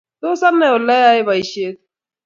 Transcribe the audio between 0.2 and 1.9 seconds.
Tos anai oleyae boishiet?